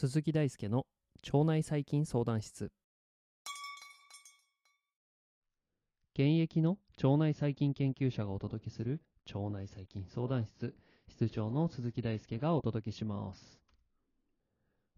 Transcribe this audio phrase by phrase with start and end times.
[0.00, 0.86] 鈴木大輔の
[1.30, 2.72] 腸内細菌相談室。
[6.14, 9.02] 現役の腸内細菌研究者がお届けする
[9.32, 10.74] 腸内細菌相談室。
[11.06, 13.60] 室長の鈴木大輔がお届けします。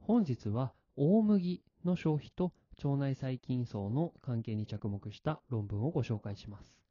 [0.00, 2.52] 本日は大麦の消費と
[2.86, 6.82] 腸内細菌層の関係に着目した論文をご紹介します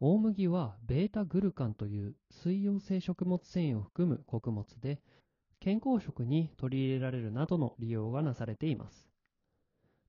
[0.00, 5.00] 大麦はベータグルカンという水溶性食物繊維を含む穀物で
[5.60, 9.10] 健康食に取り入れられるなどの利用がなされています。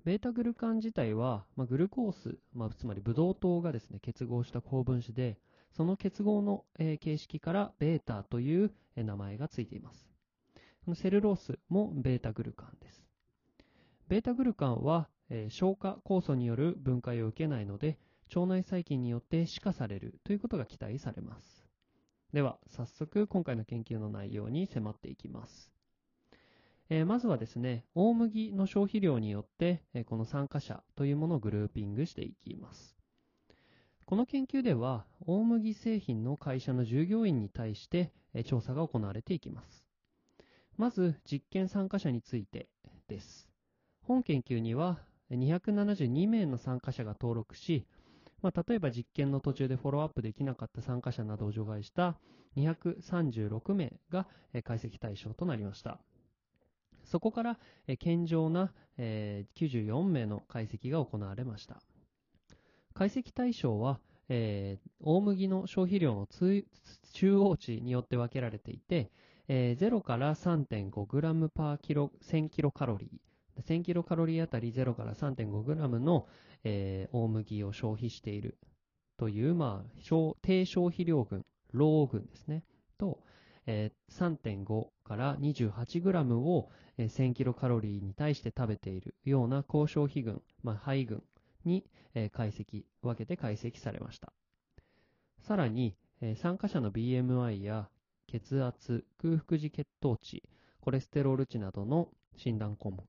[0.05, 5.37] ベータグルカン自体は、まあ、グルコース、まあ、つまりブドウ糖がですね、結合した高分子で、
[5.73, 10.09] その結合の、えー、形式からベータという、えー、名前がついています。
[10.85, 13.10] このセルロースもベータグルカンです。
[14.11, 17.97] ベータグルカンは、え、消化酵素による分解を受けないので、
[18.35, 21.65] 腸内細菌によって死化されるということが期待されます。
[22.33, 25.71] では、早速今回の研究の内容に迫っていきます。
[26.89, 32.97] え、まずはですね、大麦の消費量によって、え、この参加者というものをグルーピングしていきます。
[34.05, 39.85] この研究では、大麦製品の会社の従業員に対して、え、調査が行われていきます。
[40.75, 42.67] まず、実験参加者について
[43.07, 43.50] です。
[44.07, 44.99] 本研究には、
[45.31, 47.85] 272名の参加者が登録し、
[48.41, 52.17] まあ、例えば実験の途中でフォローアップできなかった参加者などを除外した
[52.57, 54.27] 236名が
[54.63, 55.99] 解析対象となりました。
[57.05, 57.59] そこから
[57.99, 61.81] 健常な94名の解析が行われました。
[62.93, 66.27] 解析対象は、えー、大麦の消費量の
[67.13, 69.11] 中央値によって分けられていて、
[69.47, 73.30] えー、0から 3.5g パーキロ1000キロカロリー
[73.61, 76.27] 1000キロカロリーあたり0から3.5グラムの、
[76.63, 78.57] えー、大麦を消費している
[79.17, 79.91] という、まあ、
[80.41, 82.63] 低消費量群、ロー群ですね。
[82.97, 83.19] と、
[83.65, 91.23] えー、3.5から28グラムを、えー、1000キロカロリーに対して食べているような高消費群、まあ、肺群
[91.65, 94.33] に、えー、解析、分けて解析されました。
[95.39, 97.89] さらに、えー、参加者の BMI や
[98.27, 100.43] 血圧、空腹時血糖値、
[100.79, 103.05] コレステロール値などの診断項目、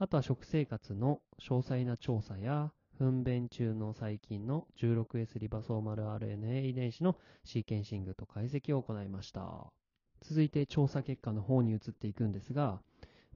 [0.00, 9.72] あとは食生活の詳細な調査や、糞便中の細菌の 16S リバソーマル RNA 遺伝子のシーケンシングと解析を行いました。
[10.22, 12.80] 続いて調査結果の方に移っていくんですが、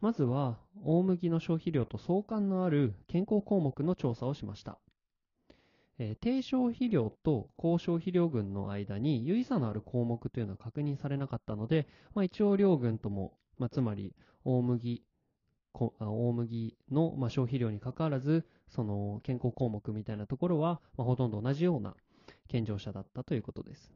[0.01, 4.79] まずは大麦の消費量と相関のある健康項目の調査をしました。
[5.99, 14.15] えー、低消費量と高消費量群の間に有意差のある項目というのは確認されなかったので、まあ、一応両群とも、まあ、つまり
[14.45, 15.05] 大麦、
[15.75, 21.95] 大麦の、まあ、消費量にかかわらず、その健康項目みたいなところは、まあ、ほとんど同じような
[22.49, 23.93] 健常者だったということです。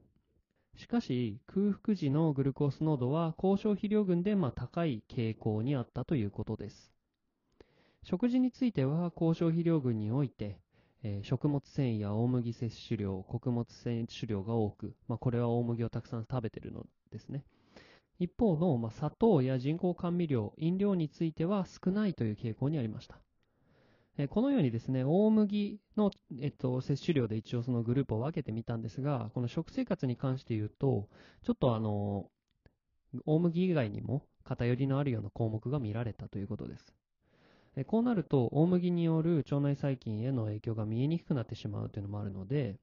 [0.77, 6.93] しかし、空腹時のグルコース濃度は高消費量群でま高い傾向にあったということです。
[8.03, 10.61] 食事については高消費量群において、
[11.03, 17.45] えー、食物繊維や大麦摂取量、穀物摂取量が多く、まあ、これは大麦をたくさん食べているのですね。
[18.19, 23.19] 一方の、まあ、砂糖や人工甘味料、飲料については少ないという傾向にありました。
[24.19, 26.11] えこのようにですね、大麦の、
[26.41, 31.09] えっと、摂取量で一応そのグループを分けてみたんですが、この食生活に関して言うと、
[31.45, 32.31] ちょっとあの、
[33.27, 36.95] 大麦以外にも偏りのあるような項目が見られたということです。
[37.77, 42.77] えこうなると、大麦による腸内細菌への影響が見えにくくなってしまうというのもあるので、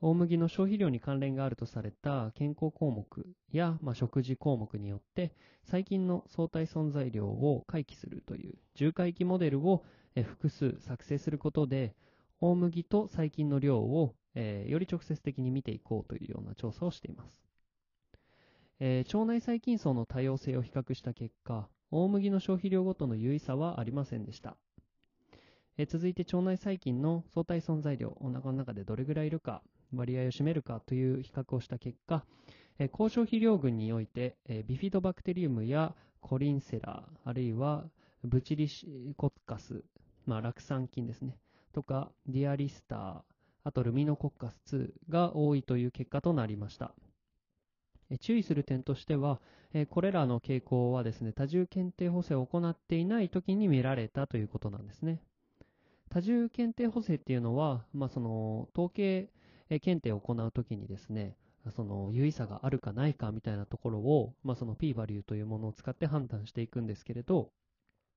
[0.00, 5.32] 大麦の消費量に関連があるとされた健康項目や、まあ、食事項目によって
[5.64, 9.82] 細菌の相対存在量を回帰するという重回帰モデルを
[10.14, 11.94] 複数作成することで
[12.40, 17.42] 大麦と細菌の量を、えー、より直接的に見ていこうというような調査をしています、
[18.80, 24.56] えー、腸内細菌層の多様性を比較した結果大麦の消費量ごとの有意差はありませんでした。
[25.76, 29.62] え続いて腸内細菌の相対存在量、お腹の中でどれぐらいいるか、
[29.96, 32.24] 割合を占めるかという比較をした結果、
[32.78, 37.84] え高消費量群において、えビフィドバクテリウムやコリンセラー、あるいは
[38.24, 39.84] ブチリシコッカス、
[40.26, 41.36] まあ、酪酸菌ですね、
[41.72, 43.22] とか、ディアリスター、
[43.62, 46.94] あとルミノコッカス2が多いという結果となりました。
[48.20, 49.40] 注意する点としては、
[49.90, 55.20] これらの傾向はですね、多重検定補正を行っていない時に見られたということなんですね。
[56.10, 59.30] 多重検定補正っていうのは、まあ、その統計
[59.80, 61.36] 検定を行うときにですね、
[61.74, 67.50] その有意差があるかないかみたいなところを、まあ、その p バリューというものを使って判断していくんですけれど、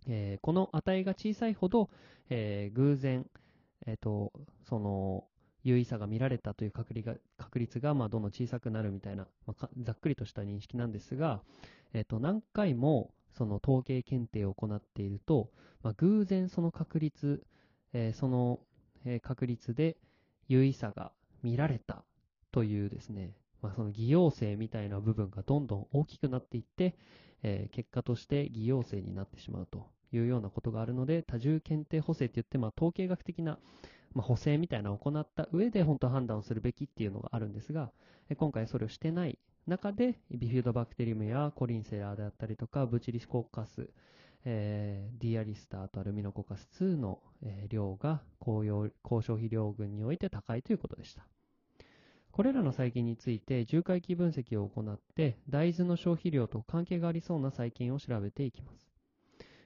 [0.08, 1.90] えーこの値が小さいほど、
[2.30, 3.26] えー偶然、
[3.86, 4.34] えーと、
[4.68, 5.26] その、
[5.64, 11.42] 有意差が見られたという確率が確率がまあどんどん小さくなるみたいな、まあざっくりとした認識なんですが、
[11.94, 15.52] えーと何回もその統計検定を行っていると、
[15.84, 17.44] まあ、偶然その確率、
[17.94, 18.60] えーその、
[19.22, 19.98] 確率で
[20.48, 21.12] 有意差が
[21.44, 22.04] 見られた
[22.52, 26.96] というですね、まあ、その偽陽性みたいな部分がどんどん大きくなっていって、
[27.44, 33.60] えー結果として偽陽性になってしまうというようなことがあるので、多重検定補正って言って、まあ、統計学的な、
[34.14, 37.92] まあ、補正みたいなのを行った上で本当判断をするべきっていうのがあるんですが、
[38.36, 39.38] 今回それをしてない
[39.68, 43.90] 中で、ビフュードバクテリウムやコリンセラーであったりとか、ブチリスコッカス、
[44.50, 51.28] えーディアリスターとアルミノコカス2の、えー量が高用高消費量群において高いということでした。
[52.32, 58.88] これらの細菌について重回帰分析を行って大豆の消費量と関係がありそうな細菌を調べていきます。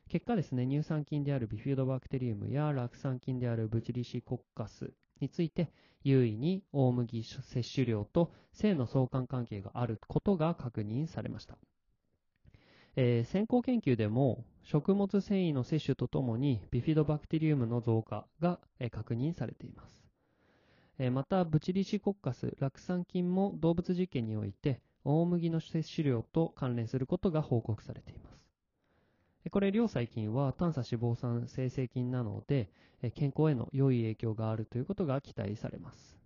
[0.09, 5.71] 結果ですね、乳酸菌であるビフュードバクテリウムや酪酸菌であるブチリシコッカスについて
[6.03, 11.57] 優位に大麦摂取量と性の相関関係があることが確認されました。
[12.95, 18.59] えー先行研究でも食物繊維の摂取とともにビフィドバクテリウムの増加が、
[18.91, 20.01] 確認されています。
[21.11, 28.39] また、ブチリシコッカス、酪酸菌も動物実験において大麦の摂取量と関連することが報告されています。
[29.49, 32.69] これ、両細菌は短鎖脂肪酸生成菌なので、
[33.15, 36.20] 健康への良い影響があるということが期待されます。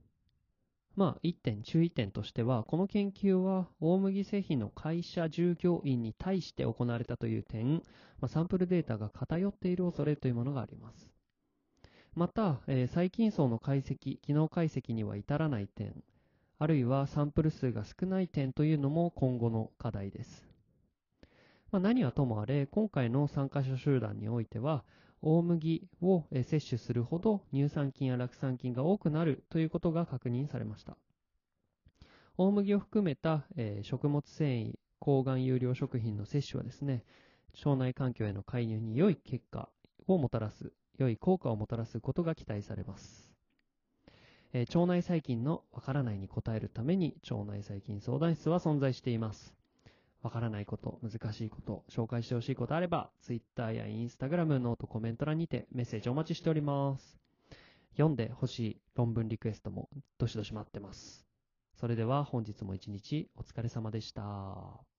[0.96, 7.82] まあ、一点注意点としては、この研究は大麦製品の会社従業員に対して行われたという点、ま
[8.24, 11.12] あ、サンプルデータが偏っている恐れというものがあります。
[12.16, 16.02] また、えー細菌層の解析、機能解析には至らない点、
[16.60, 20.48] あるいはサンプル数が少ない点というのも今後の課題です。
[21.72, 24.86] まあ、何はともあれ、今回の参加者集団においては、
[25.28, 30.98] 大麦をえ摂取するほど乳酸菌や酪酸菌が多くなるということが確認されました。
[32.38, 37.04] 大麦を含めた、え食物繊維、抗がん有料食品の摂取はですね、
[37.66, 39.68] 腸内環境への介入に良い結果
[40.06, 43.34] をもたらす、良い効果をもたらすことが期待されます。
[44.54, 49.56] え腸内細菌のわからないに応えるために腸内細菌相談室は存在しています。
[50.26, 57.20] わからないこと、難しいこと、紹介してほしいことあれば、Twitter や Instagram、ノート、コメント欄にてメッセージお待ちしております。
[57.92, 59.88] 読んでほしい論文リクエストも
[60.18, 61.28] どしどし待ってます。
[61.76, 64.95] それでは本日も一日お疲れ様でした。